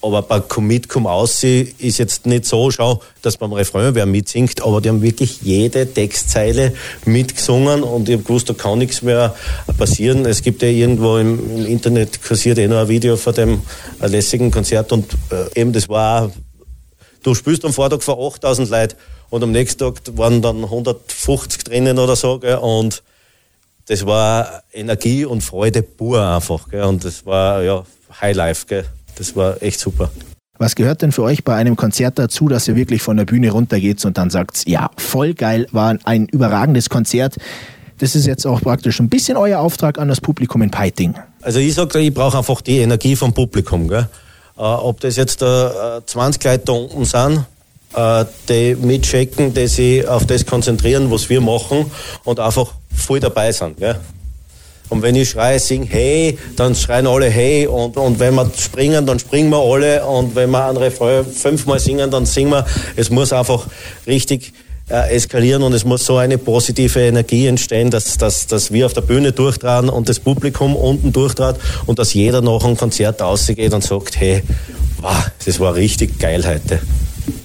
[0.00, 4.62] aber bei Commit Come Aus ist jetzt nicht so, schau, dass beim Refrain wer mitsingt,
[4.62, 6.72] aber die haben wirklich jede Textzeile
[7.04, 9.34] mitgesungen und ich habe gewusst, da kann nichts mehr
[9.76, 10.24] passieren.
[10.24, 13.62] Es gibt ja irgendwo im, im Internet kursiert eh noch ein Video von dem
[14.00, 16.30] äh, lässigen Konzert und äh, eben das war
[17.22, 18.96] du spielst am Vortag vor 8000 Leuten
[19.30, 23.02] und am nächsten Tag waren dann 150 drinnen oder so, gell, und
[23.86, 27.84] das war Energie und Freude pur einfach, gell, und das war, ja,
[28.20, 28.84] Highlife, gell,
[29.16, 30.10] das war echt super.
[30.58, 33.50] Was gehört denn für euch bei einem Konzert dazu, dass ihr wirklich von der Bühne
[33.52, 37.36] runtergeht und dann sagt, ja, voll geil, war ein überragendes Konzert.
[37.98, 41.14] Das ist jetzt auch praktisch ein bisschen euer Auftrag an das Publikum in Peiting.
[41.42, 43.88] Also ich sage, ich brauche einfach die Energie vom Publikum.
[43.88, 44.08] Gell?
[44.56, 47.44] Äh, ob das jetzt äh, 20 Leute da unten sind,
[47.94, 51.90] äh, die mitchecken, die sich auf das konzentrieren, was wir machen
[52.24, 53.76] und einfach voll dabei sind.
[53.78, 53.96] Gell?
[54.88, 57.66] Und wenn ich schreie, sing hey, dann schreien alle hey.
[57.66, 60.04] Und, und wenn wir springen, dann springen wir alle.
[60.06, 62.66] Und wenn wir Refrain fünfmal singen, dann singen wir.
[62.96, 63.66] Es muss einfach
[64.06, 64.52] richtig
[64.90, 68.94] äh, eskalieren und es muss so eine positive Energie entstehen, dass, dass, dass wir auf
[68.94, 73.74] der Bühne durchtragen und das Publikum unten durchtrat und dass jeder nach einem Konzert rausgeht
[73.74, 74.42] und sagt, hey,
[75.00, 76.80] wow, das war richtig geil heute.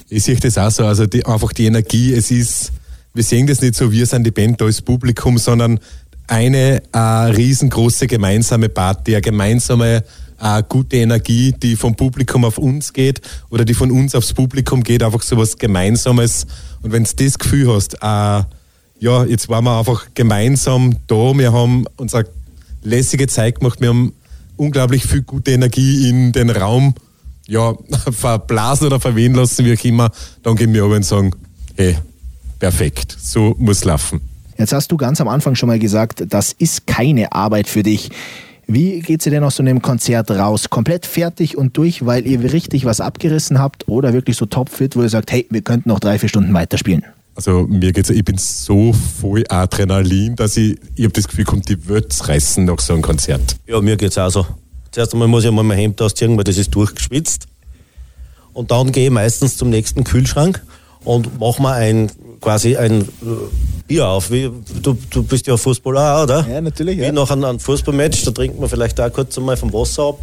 [0.08, 2.72] Ich sehe das auch so, also die, einfach die Energie, es ist,
[3.12, 5.80] wir sehen das nicht so, wir sind die Band da als Publikum, sondern
[6.26, 10.04] eine äh, riesengroße gemeinsame Party, eine gemeinsame
[10.40, 14.82] äh, gute Energie, die vom Publikum auf uns geht oder die von uns aufs Publikum
[14.82, 16.46] geht, einfach so was Gemeinsames.
[16.82, 18.42] Und wenn du das Gefühl hast, äh,
[19.00, 21.36] ja, jetzt waren wir einfach gemeinsam da.
[21.36, 22.26] Wir haben unsere
[22.82, 23.80] lässige Zeit gemacht.
[23.80, 24.12] Wir haben
[24.56, 26.94] unglaublich viel gute Energie in den Raum
[27.46, 27.74] ja,
[28.10, 30.10] verblasen oder verwehen lassen, wie auch immer.
[30.42, 31.32] Dann gehen wir aber und sagen,
[31.74, 31.98] hey,
[32.58, 34.33] perfekt, so muss laufen.
[34.58, 38.10] Jetzt hast du ganz am Anfang schon mal gesagt, das ist keine Arbeit für dich.
[38.66, 40.70] Wie geht sie denn aus so einem Konzert raus?
[40.70, 45.02] Komplett fertig und durch, weil ihr richtig was abgerissen habt oder wirklich so topfit, wo
[45.02, 47.04] ihr sagt, hey, wir könnten noch drei, vier Stunden weiterspielen?
[47.34, 51.68] Also mir geht's, ich bin so voll Adrenalin, dass ich, ich habe das Gefühl, kommt
[51.68, 53.56] die Würz reißen nach so einem Konzert.
[53.66, 54.46] Ja, mir geht's auch so.
[54.92, 57.48] Zuerst einmal muss ich mal mein Hemd ausziehen, weil das ist durchgeschwitzt.
[58.52, 60.62] Und dann gehe ich meistens zum nächsten Kühlschrank
[61.04, 63.04] und mache mir ein quasi ein äh,
[63.86, 64.30] Bier auf.
[64.30, 64.50] Wie,
[64.82, 66.46] du, du bist ja Fußballer, oder?
[66.50, 66.98] Ja, natürlich.
[66.98, 67.12] Wie Ja.
[67.12, 70.18] nach einem, einem Fußballmatch, da trinkt man vielleicht auch kurz einmal vom Wasser ab,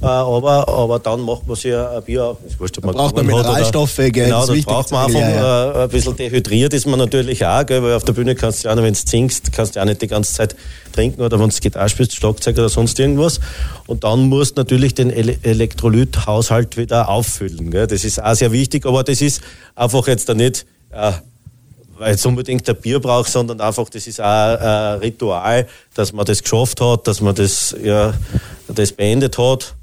[0.00, 2.36] äh, aber, aber dann macht man sich ein Bier auf.
[2.58, 5.20] Wurscht, ob man braucht man Mineralstoffe, gell, Genau, das braucht man einfach.
[5.20, 8.64] Ja, Äh, ein bisschen dehydriert ist man natürlich auch, gell, weil auf der Bühne kannst
[8.64, 10.56] du ja wenn du singst, kannst du auch nicht die ganze Zeit
[10.92, 13.40] trinken oder wenn du Gitarre spielst, Schlagzeug oder sonst irgendwas.
[13.86, 17.70] Und dann musst du natürlich den Ele Elektrolythaushalt wieder auffüllen.
[17.70, 17.86] Gell.
[17.86, 19.42] Das ist auch sehr wichtig, aber das ist
[19.74, 21.12] einfach jetzt da nicht, äh,
[21.98, 24.24] weil jetzt unbedingt ein Bier braucht, sondern einfach, das ist auch
[24.58, 28.14] ein Ritual, dass man das geschafft hat, dass man das, ja,
[28.68, 29.74] das beendet hat.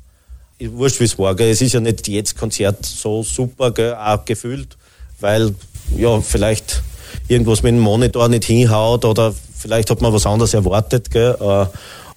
[0.60, 1.36] Wurscht, wie es war.
[1.36, 1.52] Gell.
[1.52, 4.78] Es ist ja nicht jedes Konzert so super gell, auch gefühlt,
[5.20, 5.56] weil
[5.96, 6.82] ja, vielleicht
[7.28, 11.12] irgendwas mit dem Monitor nicht hinhaut oder vielleicht hat man was anderes erwartet.
[11.12, 11.36] Gell.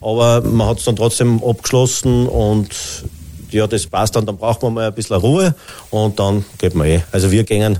[0.04, 2.68] Aber man hat es dann trotzdem abgeschlossen und
[3.50, 4.26] ja, das passt dann.
[4.26, 5.54] Dann braucht man mal ein bisschen Ruhe
[5.88, 7.00] und dann geht man eh.
[7.10, 7.78] Also wir gehen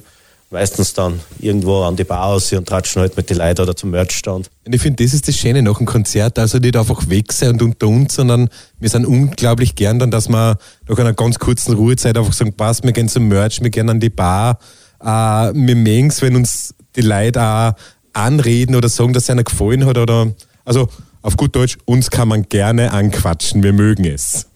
[0.49, 3.91] meistens dann irgendwo an die Bar aus und tratschen halt mit den Leuten oder zum
[3.91, 4.49] Merchstand.
[4.65, 7.51] Und ich finde, das ist das Schöne nach dem Konzert, also nicht einfach weg sein
[7.51, 8.49] und unter uns, sondern
[8.81, 10.57] wir sind unglaublich gern dann, dass wir
[10.89, 14.01] nach einer ganz kurzen Ruhezeit einfach sagen, passt, wir gehen zum Merch, wir gehen an
[14.01, 14.59] die Bar,
[15.01, 17.73] äh, wir mögen es, wenn uns die Leute auch
[18.15, 20.33] anreden oder sagen, dass es einer gefallen hat oder,
[20.65, 20.89] also
[21.25, 24.47] auf gut Deutsch, uns kann man gerne anquatschen, wir mögen es.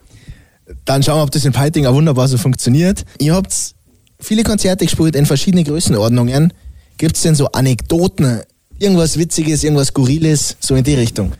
[0.84, 3.04] Dann schauen wir, ob das in Peiting auch wunderbar so funktioniert.
[3.18, 3.74] Ihr habt
[4.20, 6.52] viele Konzerte gespielt in verschiedenen Größenordnungen.
[6.98, 8.42] Gibt es denn so Anekdoten,
[8.78, 11.32] irgendwas Witziges, irgendwas Skurriles, so in die Richtung?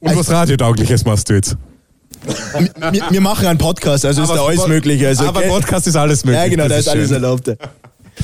[0.00, 1.56] Und was Radiotaugliches machst du jetzt?
[2.92, 5.06] wir, wir machen einen Podcast, also ist da alles möglich.
[5.06, 5.48] Also, aber gell?
[5.48, 6.42] Podcast ist alles möglich.
[6.42, 7.56] Ja, genau, das da ist alles schön.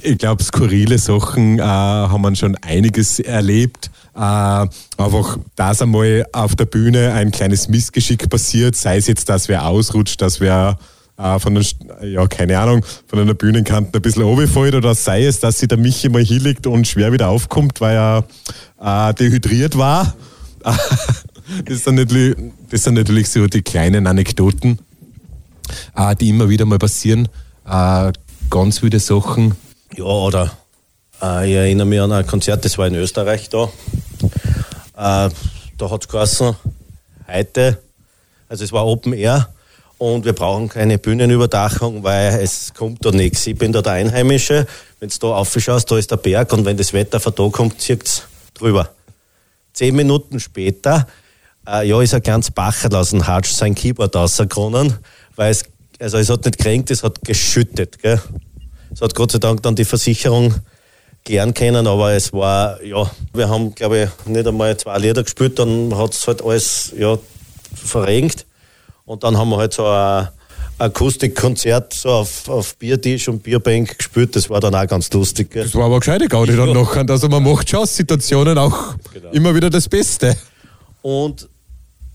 [0.00, 3.90] Ich glaube, skurrile Sachen äh, haben wir schon einiges erlebt.
[4.14, 9.48] Äh, einfach, dass einmal auf der Bühne ein kleines Missgeschick passiert, sei es jetzt, dass
[9.48, 10.78] wer ausrutscht, dass wer
[11.18, 15.40] äh, von St- ja, keine Ahnung, von einer Bühnenkante ein bisschen runterfällt oder sei es,
[15.40, 18.24] dass sich der Michi mal hinlegt und schwer wieder aufkommt, weil er
[19.10, 20.14] äh, dehydriert war.
[20.62, 22.36] das, sind natürlich,
[22.70, 24.78] das sind natürlich so die kleinen Anekdoten,
[25.96, 27.28] äh, die immer wieder mal passieren.
[27.66, 28.12] Äh,
[28.50, 29.54] ganz wilde Sachen.
[29.94, 30.50] Ja, oder
[31.20, 33.64] äh, ich erinnere mich an ein Konzert, das war in Österreich da.
[34.96, 35.30] Äh,
[35.76, 36.56] da hat es geheißen,
[37.28, 37.78] heute,
[38.48, 39.52] also es war Open Air
[39.98, 43.46] und wir brauchen keine Bühnenüberdachung, weil es kommt da nichts.
[43.46, 44.66] Ich bin da der Einheimische,
[44.98, 47.78] wenn du da aufschaust, da ist der Berg und wenn das Wetter von da kommt,
[47.82, 48.22] zieht es
[48.54, 48.88] drüber.
[49.74, 51.06] Zehn Minuten später,
[51.68, 54.96] äh, ja, ist ein ganz Bacherl aus dem Hatsch sein Keyboard rausgekommen,
[55.36, 55.66] weil es,
[56.00, 58.22] also es hat nicht gekränkt, es hat geschüttet, gell.
[58.92, 60.54] Es hat Gott sei Dank dann die Versicherung
[61.24, 65.58] klären können, aber es war, ja, wir haben, glaube ich, nicht einmal zwei Lieder gespielt,
[65.58, 67.18] dann hat es halt alles, ja,
[67.74, 68.46] verrenkt.
[69.04, 70.28] Und dann haben wir halt so ein
[70.78, 75.50] Akustikkonzert so auf, auf Biertisch und Bierbank gespielt, das war dann auch ganz lustig.
[75.50, 75.64] Gell?
[75.64, 76.96] Das war aber gescheite Gaudi dann noch.
[76.96, 78.96] Also man macht schon aus Situationen auch
[79.32, 80.36] immer wieder das Beste.
[81.02, 81.48] Und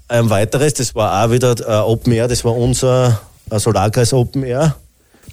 [0.07, 4.43] ein weiteres, das war auch wieder äh, Open Air, das war unser äh, Solarkreis Open
[4.43, 4.75] Air.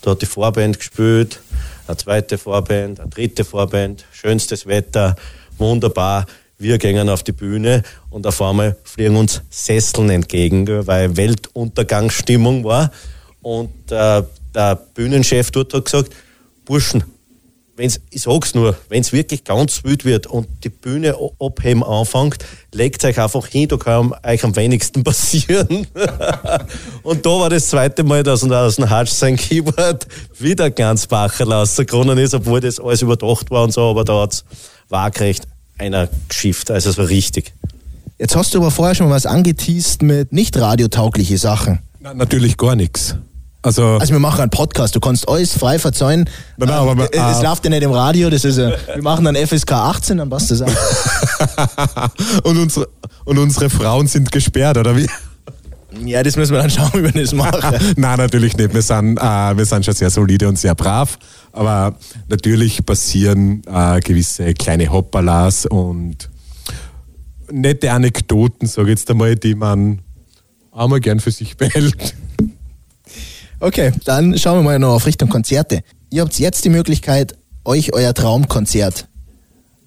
[0.05, 1.41] Da hat die Vorband gespielt,
[1.87, 5.17] eine zweite Vorband, eine dritte Vorband, schönstes Wetter,
[5.57, 6.27] wunderbar.
[6.59, 12.93] Wir gingen auf die Bühne und auf einmal fliegen uns Sesseln entgegen, weil Weltuntergangsstimmung war.
[13.41, 14.23] Und äh,
[14.55, 16.13] der Bühnenchef dort hat gesagt,
[16.67, 17.05] Burschen,
[17.77, 22.45] wenn's, ich sag's nur, wenn es wirklich ganz wild wird und die Bühne abheben anfängt,
[22.73, 25.87] legt euch einfach hin, da kann euch am wenigsten passieren.
[27.03, 30.07] und da war das zweite Mal, dass aus dem Hatsch sein Keyboard
[30.39, 34.45] wieder ganz Bacher rausgekommen ist, obwohl das alles überdacht war und so, aber da hat's
[34.89, 35.45] waagrecht
[35.79, 37.53] einer geschifft, also es war richtig.
[38.19, 41.81] Jetzt hast du aber vorher schon mal was angeteased mit nicht radiotaugliche Sachen.
[41.99, 43.17] Na, natürlich gar nichts.
[43.65, 46.29] Also, Also wir machen einen Podcast, du kannst alles frei verzeihen.
[46.59, 49.25] Nein, nein, aber- es äh, läuft ja nicht im Radio, das ist ja, wir machen
[49.25, 50.69] dann FSK 18, dann passt das auch.
[52.45, 52.89] und, unsere,
[53.25, 55.07] und unsere Frauen sind gesperrt, oder wie?
[56.05, 57.75] Ja, das müssen wir dann schauen, wie wir das machen.
[57.97, 58.75] Nein, natürlich nicht.
[58.75, 61.19] Wir sind, äh, wir sind schon sehr solide und sehr brav.
[61.53, 61.97] Aber
[62.29, 66.29] natürlich passieren äh, gewisse kleine Hoppalas und
[67.51, 70.01] nette Anekdoten, sage ich jetzt einmal, die man
[70.71, 72.15] einmal gern für sich behält.
[73.65, 75.81] Okay, dann schauen wir mal noch auf Richtung Konzerte.
[76.11, 79.09] Ihr habt jetzt die Möglichkeit, euch euer Traumkonzert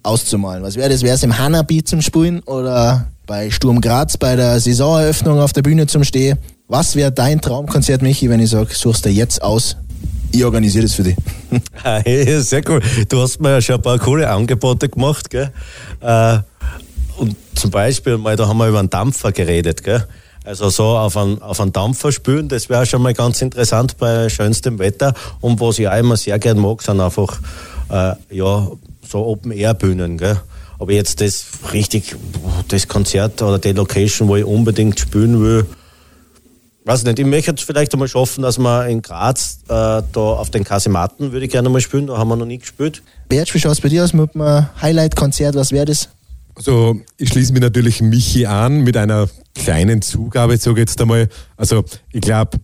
[0.02, 0.64] auszumalen.
[0.64, 1.02] Was wäre das?
[1.02, 5.62] Wäre es im Hanabi zum Spielen oder bei Sturm Graz bei der Saisoneröffnung auf der
[5.62, 6.38] Bühne zum Stehen?
[6.66, 9.76] Was wäre dein Traumkonzert, Michi, wenn ich sage, suchst du jetzt aus?
[10.32, 11.16] Ich organisiere das für dich.
[11.84, 12.80] Hey, sehr cool.
[13.08, 15.52] Du hast mir ja schon ein paar coole Angebote gemacht, gell?
[16.00, 16.38] Äh,
[17.16, 20.04] und zum Beispiel da haben wir über einen Dampfer geredet, gell?
[20.48, 24.30] Also so auf einen, auf einen Dampfer spülen, das wäre schon mal ganz interessant bei
[24.30, 25.12] schönstem Wetter.
[25.42, 27.38] Und was ich auch immer sehr gern mag, sind einfach
[27.90, 28.66] äh, ja,
[29.06, 30.16] so Open-Air-Bühnen.
[30.16, 30.40] Gell?
[30.78, 32.16] Aber jetzt das richtig,
[32.68, 35.66] das Konzert oder die Location, wo ich unbedingt spielen will,
[36.84, 40.48] weiß nicht, ich möchte es vielleicht einmal schaffen, dass wir in Graz äh, da auf
[40.48, 43.02] den Kasematten würde ich gerne mal spielen, da haben wir noch nie gespielt.
[43.28, 45.56] Bert, wie schaut es bei dir aus mit einem Highlight-Konzert?
[45.56, 46.08] Was wäre das?
[46.58, 51.28] Also ich schließe mich natürlich Michi an mit einer kleinen Zugabe, sage ich jetzt einmal.
[51.56, 52.58] Also ich glaube,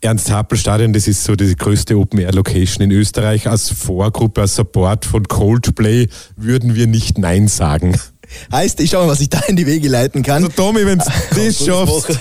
[0.00, 3.46] Ernst-Happel-Stadion, das ist so die größte Open-Air-Location in Österreich.
[3.46, 7.94] Als Vorgruppe, als Support von Coldplay würden wir nicht Nein sagen.
[8.50, 10.42] Heißt, ich schau mal, was ich da in die Wege leiten kann.
[10.42, 11.04] Also Tommy, wenn du
[11.36, 12.18] das schaffst,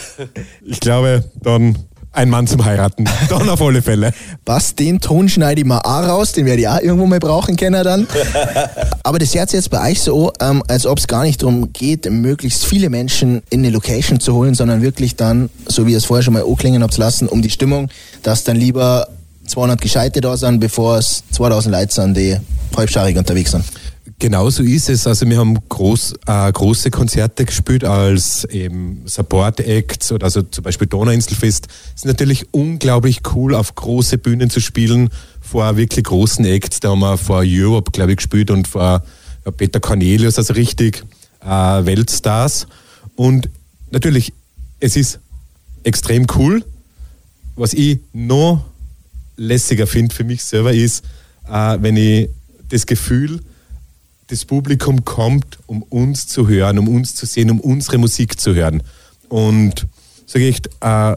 [0.65, 1.77] ich glaube, dann
[2.13, 3.05] ein Mann zum Heiraten.
[3.29, 4.13] Dann auf alle Fälle.
[4.45, 7.55] Was, den Ton schneide ich mal auch raus, den werde ich auch irgendwo mal brauchen
[7.57, 8.07] können dann.
[9.03, 11.73] Aber das hört sich jetzt bei euch so, ähm, als ob es gar nicht darum
[11.73, 15.97] geht, möglichst viele Menschen in eine Location zu holen, sondern wirklich dann, so wie ihr
[15.97, 17.89] es vorher schon mal anklingen habt lassen, um die Stimmung,
[18.21, 19.07] dass dann lieber
[19.47, 22.37] 200 Gescheite da sind, bevor es 2000 Leute sind, die
[22.77, 23.65] halbscharig unterwegs sind.
[24.19, 25.05] Genau so ist es.
[25.07, 30.63] Also wir haben groß, äh, große Konzerte gespielt als eben Support Acts oder also zum
[30.63, 31.67] Beispiel Donauinselfest.
[31.67, 35.09] Es ist natürlich unglaublich cool, auf große Bühnen zu spielen
[35.41, 36.79] vor wirklich großen Acts.
[36.79, 39.03] Da haben wir vor Europe, glaube ich, gespielt und vor
[39.45, 41.03] ja, Peter Cornelius, also richtig
[41.41, 42.67] äh, Weltstars.
[43.15, 43.49] Und
[43.91, 44.33] natürlich,
[44.79, 45.19] es ist
[45.83, 46.63] extrem cool.
[47.55, 48.63] Was ich noch
[49.35, 51.03] lässiger finde für mich selber ist,
[51.47, 52.29] äh, wenn ich
[52.69, 53.41] das Gefühl
[54.33, 58.55] das Publikum kommt, um uns zu hören, um uns zu sehen, um unsere Musik zu
[58.55, 58.81] hören.
[59.29, 59.85] Und
[60.25, 61.15] sage ich, äh,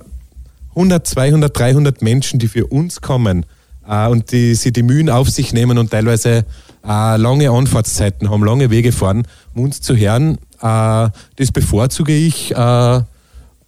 [0.75, 3.47] 100, 200, 300 Menschen, die für uns kommen
[3.89, 6.45] äh, und die sie die Mühen auf sich nehmen und teilweise
[6.87, 12.55] äh, lange Anfahrtszeiten haben, lange Wege fahren, um uns zu hören, äh, das bevorzuge ich,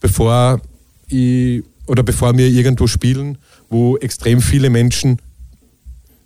[0.00, 0.60] bevor
[1.08, 3.38] ich oder bevor wir irgendwo spielen,
[3.70, 5.16] wo extrem viele Menschen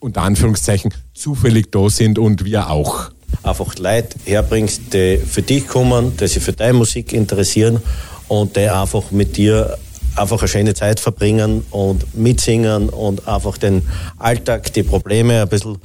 [0.01, 3.12] unter Anführungszeichen zufällig da sind und wir auch.
[3.43, 7.81] Einfach Leute herbringst, die für dich kommen, die sich für deine Musik interessieren
[8.29, 9.79] und die einfach mit dir
[10.17, 13.83] einfach eine schöne Zeit verbringen und mitsingen und einfach den
[14.19, 15.79] Alltag, die Probleme ein bisschen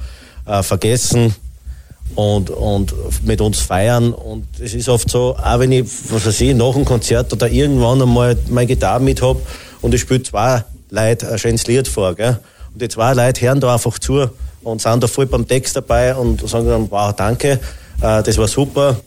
[0.46, 1.34] äh, vergessen
[2.14, 4.12] und, und mit uns feiern.
[4.12, 7.48] Und es ist oft so, auch wenn ich, was weiß ich, nach einem Konzert oder
[7.50, 9.40] irgendwann einmal meine Gitarre mit habe
[9.80, 12.40] und ich spiele zwei Leute ein schönes Lied vor, gell?
[12.72, 14.28] Und die zwei Leute hören da einfach zu
[14.62, 17.60] und sind da voll beim Text dabei und sagen dann, wow, danke,
[18.00, 19.00] äh, das war super.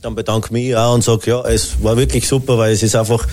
[0.00, 2.96] Dann bedanke ich mich auch und sage, ja, es war wirklich super, weil es ist
[2.96, 3.24] einfach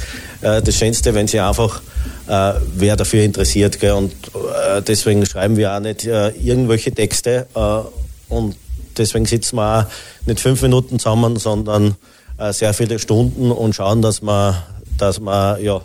[0.42, 1.82] äh, das Schönste, wenn sich einfach
[2.28, 3.80] äh, wer dafür interessiert.
[3.80, 3.94] Gell?
[3.94, 8.56] Und äh, deswegen schreiben wir auch nicht äh, irgendwelche Texte äh, und
[8.98, 11.96] deswegen sitzen wir auch nicht fünf Minuten zusammen, sondern
[12.38, 14.64] äh, sehr viele Stunden und schauen, dass wir,
[14.98, 15.82] dass wir ja,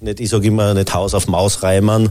[0.00, 2.10] nicht, ich sage immer, nicht Haus auf Maus reimen,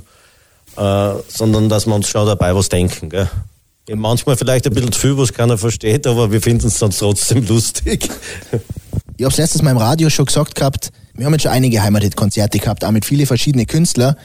[0.77, 3.09] äh, sondern dass wir uns schon dabei was denken.
[3.09, 3.29] Gell?
[3.87, 6.91] Ja, manchmal vielleicht ein bisschen zu viel, was keiner versteht, aber wir finden es dann
[6.91, 8.09] trotzdem lustig.
[9.17, 11.81] Ich habe es letztes Mal im Radio schon gesagt gehabt, wir haben jetzt schon einige
[11.81, 14.15] Heimathit-Konzerte gehabt, auch mit vielen verschiedenen Künstlern.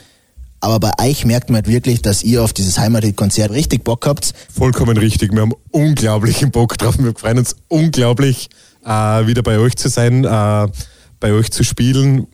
[0.61, 4.35] Aber bei euch merkt man halt wirklich, dass ihr auf dieses Heimathit-Konzert richtig Bock habt.
[4.53, 5.33] Vollkommen richtig.
[5.33, 6.97] Wir haben unglaublichen Bock drauf.
[6.99, 8.51] Wir freuen uns unglaublich,
[8.85, 8.91] äh,
[9.27, 10.69] wieder bei euch zu sein, äh,
[11.19, 12.27] bei euch zu spielen.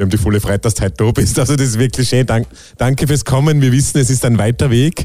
[0.00, 0.40] Wir haben die volle
[0.80, 1.38] heute da bist.
[1.38, 2.24] Also das ist wirklich schön.
[2.24, 2.46] Dank,
[2.78, 3.60] danke fürs Kommen.
[3.60, 5.00] Wir wissen, es ist ein weiter Weg.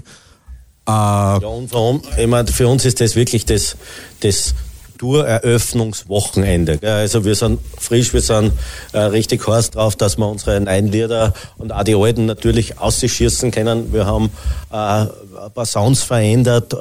[0.87, 3.75] Äh, ja, und für, ich meine, für uns ist das wirklich das,
[4.21, 4.55] das
[4.97, 6.79] Toureröffnungswochenende.
[6.81, 8.53] Also wir sind frisch, wir sind
[8.93, 13.51] äh, richtig heiß drauf, dass wir unsere neuen Lieder und auch die alten natürlich ausschießen
[13.51, 13.93] können.
[13.93, 14.29] Wir haben
[14.71, 15.09] äh, ein
[15.53, 16.73] paar Sounds verändert.
[16.73, 16.77] Äh,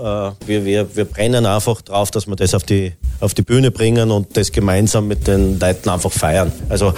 [0.47, 4.11] wir, wir, wir brennen einfach drauf, dass wir das auf die, auf die Bühne bringen
[4.11, 6.53] und das gemeinsam mit den Leuten einfach feiern.
[6.69, 6.95] Also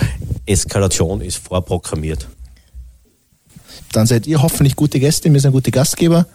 [0.46, 2.26] Eskalation ist vorprogrammiert.
[3.92, 6.26] Dann seid ihr hoffentlich gute Gäste, wir sind gute Gastgeber.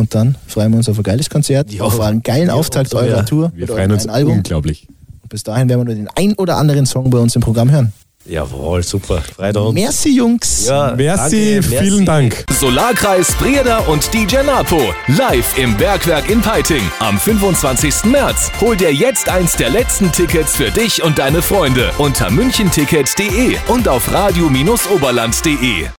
[0.00, 3.18] Und dann freuen wir uns auf ein geiles Konzert, ja, auf einen geilen Auftakt eurer
[3.18, 3.22] ja.
[3.22, 3.52] Tour.
[3.54, 4.38] Wir freuen uns Album.
[4.38, 4.88] unglaublich.
[5.22, 7.70] Und bis dahin werden wir nur den ein oder anderen Song bei uns im Programm
[7.70, 7.92] hören.
[8.24, 9.20] Jawohl, super.
[9.20, 9.74] Freut uns.
[9.74, 10.66] Merci, Jungs.
[10.66, 12.44] Ja, Merci, danke, vielen Dank.
[12.50, 14.80] Solarkreis Brieda und DJ Napo.
[15.18, 18.04] Live im Bergwerk in Peiting am 25.
[18.06, 18.50] März.
[18.62, 23.86] Hol dir jetzt eins der letzten Tickets für dich und deine Freunde unter münchenticket.de und
[23.86, 25.90] auf radio-oberland.de.